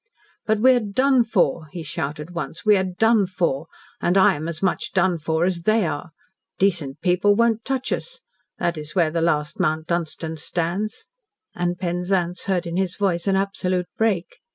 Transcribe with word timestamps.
"But 0.47 0.59
we 0.59 0.71
are 0.71 0.79
done 0.79 1.23
for," 1.23 1.67
he 1.67 1.83
shouted 1.83 2.33
once. 2.33 2.65
"We 2.65 2.75
are 2.75 2.83
done 2.85 3.27
for. 3.27 3.67
And 4.01 4.17
I 4.17 4.33
am 4.33 4.47
as 4.47 4.63
much 4.63 4.93
done 4.93 5.19
for 5.19 5.45
as 5.45 5.61
they 5.61 5.85
are. 5.85 6.09
Decent 6.57 7.01
people 7.01 7.35
won't 7.35 7.63
touch 7.63 7.93
us. 7.93 8.21
That 8.57 8.79
is 8.79 8.95
where 8.95 9.11
the 9.11 9.21
last 9.21 9.59
Mount 9.59 9.85
Dunstan 9.85 10.37
stands." 10.37 11.05
And 11.53 11.77
Penzance 11.77 12.45
heard 12.45 12.65
in 12.65 12.77
his 12.77 12.95
voice 12.97 13.27
an 13.27 13.35
absolute 13.35 13.89
break. 13.95 14.39